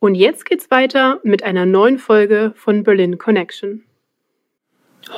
Und 0.00 0.14
jetzt 0.14 0.44
geht's 0.44 0.70
weiter 0.70 1.20
mit 1.22 1.42
einer 1.42 1.66
neuen 1.66 1.98
Folge 1.98 2.52
von 2.56 2.82
Berlin 2.82 3.18
Connection. 3.18 3.84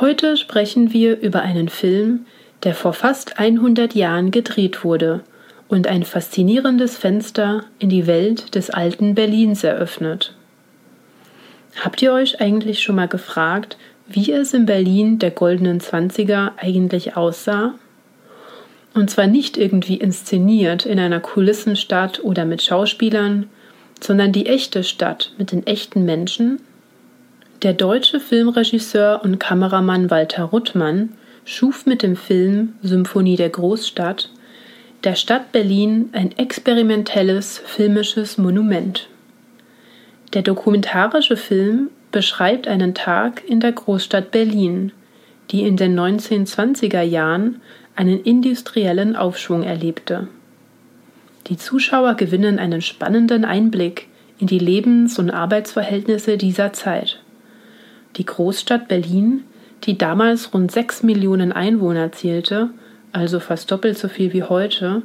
Heute 0.01 0.37
sprechen 0.37 0.93
wir 0.93 1.21
über 1.21 1.43
einen 1.43 1.69
Film, 1.69 2.27
der 2.65 2.75
vor 2.75 2.93
fast 2.93 3.39
100 3.39 3.95
Jahren 3.95 4.31
gedreht 4.31 4.85
wurde 4.85 5.23
und 5.69 5.87
ein 5.87 6.05
faszinierendes 6.05 6.97
Fenster 6.97 7.65
in 7.79 7.89
die 7.89 8.07
Welt 8.07 8.55
des 8.55 8.71
alten 8.71 9.15
Berlins 9.15 9.65
eröffnet. 9.65 10.37
Habt 11.83 12.01
ihr 12.03 12.13
euch 12.13 12.41
eigentlich 12.41 12.83
schon 12.83 12.97
mal 12.97 13.09
gefragt, 13.09 13.77
wie 14.09 14.33
es 14.33 14.55
in 14.55 14.67
Berlin 14.67 15.19
der 15.19 15.31
goldenen 15.31 15.81
Zwanziger 15.81 16.55
eigentlich 16.57 17.17
aussah? 17.17 17.75
Und 18.95 19.11
zwar 19.11 19.27
nicht 19.27 19.59
irgendwie 19.59 19.97
inszeniert 19.97 20.87
in 20.87 20.99
einer 20.99 21.21
Kulissenstadt 21.21 22.23
oder 22.25 22.45
mit 22.45 22.63
Schauspielern, 22.63 23.51
sondern 24.01 24.33
die 24.33 24.47
echte 24.47 24.85
Stadt 24.85 25.33
mit 25.39 25.53
den 25.53 25.67
echten 25.67 26.05
Menschen? 26.05 26.61
Der 27.63 27.73
deutsche 27.73 28.21
Filmregisseur 28.21 29.21
und 29.25 29.39
Kameramann 29.39 30.11
Walter 30.11 30.45
Ruttmann 30.45 31.11
schuf 31.45 31.87
mit 31.87 32.03
dem 32.03 32.17
Film 32.17 32.75
Symphonie 32.83 33.37
der 33.37 33.51
Großstadt 33.51 34.31
der 35.07 35.15
Stadt 35.15 35.53
Berlin 35.53 36.09
ein 36.13 36.37
experimentelles 36.37 37.63
filmisches 37.65 38.39
Monument. 38.39 39.09
Der 40.33 40.43
dokumentarische 40.43 41.37
Film 41.37 41.91
beschreibt 42.11 42.67
einen 42.67 42.93
Tag 42.93 43.45
in 43.47 43.61
der 43.61 43.71
Großstadt 43.71 44.33
Berlin, 44.33 44.91
die 45.53 45.63
in 45.63 45.77
den 45.77 45.97
1920er 45.97 47.03
Jahren 47.03 47.61
einen 47.95 48.21
industriellen 48.21 49.15
Aufschwung 49.15 49.63
erlebte. 49.63 50.27
Die 51.49 51.57
Zuschauer 51.57 52.15
gewinnen 52.15 52.59
einen 52.59 52.83
spannenden 52.83 53.45
Einblick 53.45 54.09
in 54.39 54.47
die 54.47 54.59
Lebens- 54.59 55.19
und 55.19 55.31
Arbeitsverhältnisse 55.31 56.37
dieser 56.37 56.73
Zeit. 56.73 57.21
Die 58.17 58.27
Großstadt 58.27 58.89
Berlin, 58.89 59.45
die 59.85 59.97
damals 59.97 60.53
rund 60.53 60.73
sechs 60.73 61.03
Millionen 61.03 61.53
Einwohner 61.53 62.11
zählte, 62.13 62.71
also 63.13 63.41
fast 63.41 63.71
doppelt 63.71 63.97
so 63.97 64.09
viel 64.09 64.33
wie 64.33 64.43
heute, 64.43 65.03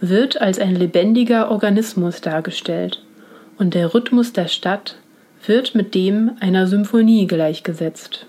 wird 0.00 0.40
als 0.40 0.58
ein 0.58 0.74
lebendiger 0.74 1.50
Organismus 1.50 2.20
dargestellt 2.20 3.02
und 3.58 3.74
der 3.74 3.94
Rhythmus 3.94 4.32
der 4.32 4.48
Stadt 4.48 4.96
wird 5.46 5.74
mit 5.74 5.94
dem 5.94 6.32
einer 6.40 6.66
Symphonie 6.66 7.26
gleichgesetzt. 7.26 8.26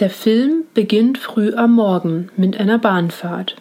Der 0.00 0.10
Film 0.10 0.64
beginnt 0.74 1.18
früh 1.18 1.54
am 1.54 1.74
Morgen 1.74 2.30
mit 2.36 2.58
einer 2.58 2.78
Bahnfahrt. 2.78 3.56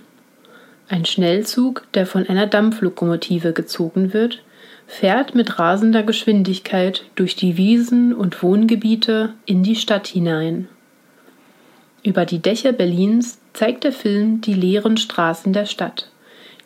Ein 0.92 1.06
Schnellzug, 1.06 1.88
der 1.94 2.06
von 2.06 2.28
einer 2.28 2.48
Dampflokomotive 2.48 3.54
gezogen 3.54 4.12
wird, 4.12 4.44
fährt 4.88 5.36
mit 5.36 5.58
rasender 5.58 6.04
Geschwindigkeit 6.04 7.06
durch 7.16 7.38
die 7.38 7.56
Wiesen 7.56 8.14
und 8.14 8.44
Wohngebiete 8.44 9.34
in 9.46 9.64
die 9.64 9.78
Stadt 9.78 10.08
hinein. 10.08 10.68
Über 12.04 12.26
die 12.26 12.40
Dächer 12.40 12.74
Berlins 12.74 13.40
zeigt 13.54 13.86
der 13.86 13.94
Film 13.94 14.42
die 14.42 14.54
leeren 14.54 14.98
Straßen 14.98 15.54
der 15.54 15.66
Stadt, 15.66 16.10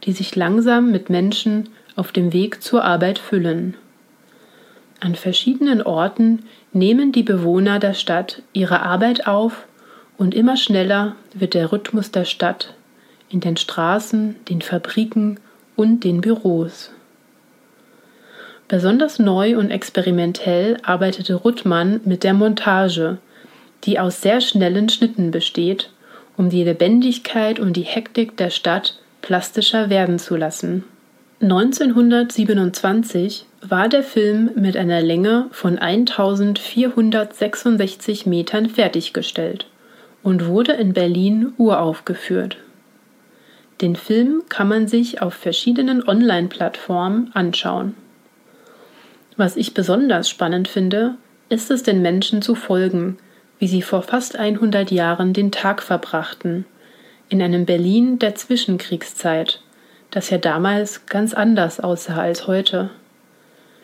die 0.06 0.12
sich 0.12 0.36
langsam 0.36 0.92
mit 0.92 1.12
Menschen 1.12 1.70
auf 1.96 2.12
dem 2.12 2.34
Weg 2.34 2.64
zur 2.64 2.84
Arbeit 2.84 3.20
füllen. 3.20 3.76
An 5.02 5.14
verschiedenen 5.14 5.84
Orten 5.84 6.46
nehmen 6.74 7.12
die 7.12 7.22
Bewohner 7.22 7.78
der 7.78 7.94
Stadt 7.94 8.42
ihre 8.54 8.82
Arbeit 8.82 9.28
auf 9.28 9.68
und 10.18 10.34
immer 10.34 10.58
schneller 10.58 11.16
wird 11.36 11.54
der 11.54 11.72
Rhythmus 11.72 12.10
der 12.10 12.26
Stadt 12.26 12.75
in 13.30 13.40
den 13.40 13.58
Straßen, 13.58 14.36
den 14.50 14.62
Fabriken 14.62 15.40
und 15.76 16.04
den 16.04 16.22
Büros. 16.22 16.92
Besonders 18.68 19.20
neu 19.20 19.58
und 19.58 19.70
experimentell 19.70 20.78
arbeitete 20.84 21.36
Ruttmann 21.36 22.02
mit 22.04 22.24
der 22.24 22.34
Montage, 22.34 23.20
die 23.84 24.00
aus 24.00 24.22
sehr 24.22 24.42
schnellen 24.42 24.90
Schnitten 24.90 25.30
besteht, 25.32 25.92
um 26.36 26.50
die 26.50 26.64
Lebendigkeit 26.64 27.60
und 27.60 27.74
die 27.74 27.84
Hektik 27.84 28.36
der 28.38 28.50
Stadt 28.50 28.98
plastischer 29.22 29.92
werden 29.92 30.18
zu 30.18 30.36
lassen. 30.36 30.84
1927 31.42 33.46
war 33.62 33.90
der 33.90 34.04
Film 34.04 34.52
mit 34.56 34.78
einer 34.78 35.02
Länge 35.02 35.48
von 35.52 35.78
1466 35.78 38.26
Metern 38.26 38.70
fertiggestellt 38.70 39.68
und 40.24 40.48
wurde 40.48 40.72
in 40.74 40.94
Berlin 40.94 41.54
uraufgeführt. 41.58 42.58
Den 43.82 43.96
Film 43.96 44.44
kann 44.48 44.70
man 44.70 44.88
sich 44.88 45.22
auf 45.22 45.34
verschiedenen 45.34 46.08
Online-Plattformen 46.08 47.32
anschauen. 47.34 47.96
Was 49.36 49.58
ich 49.58 49.74
besonders 49.74 50.30
spannend 50.30 50.70
finde, 50.70 51.16
ist 51.50 51.70
es 51.72 51.84
den 51.84 52.02
Menschen 52.02 52.42
zu 52.42 52.56
folgen, 52.56 53.18
wie 53.60 53.68
sie 53.68 53.82
vor 53.82 54.02
fast 54.02 54.38
100 54.38 54.92
Jahren 54.92 55.34
den 55.34 55.52
Tag 55.52 55.84
verbrachten, 55.84 56.66
in 57.28 57.42
einem 57.42 57.66
Berlin 57.66 58.18
der 58.20 58.36
Zwischenkriegszeit, 58.36 59.62
das 60.10 60.30
ja 60.30 60.38
damals 60.38 61.06
ganz 61.08 61.34
anders 61.34 61.82
aussah 61.82 62.22
als 62.22 62.48
heute. 62.48 62.92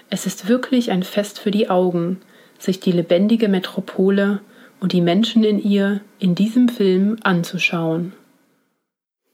Es 0.10 0.26
ist 0.26 0.48
wirklich 0.48 0.92
ein 0.92 1.04
Fest 1.04 1.40
für 1.40 1.52
die 1.52 1.70
Augen, 1.70 2.22
sich 2.58 2.80
die 2.80 2.92
lebendige 2.92 3.50
Metropole 3.50 4.40
und 4.80 4.94
die 4.94 5.02
Menschen 5.02 5.44
in 5.44 5.62
ihr 5.62 6.00
in 6.20 6.36
diesem 6.36 6.70
Film 6.70 7.18
anzuschauen. 7.24 8.14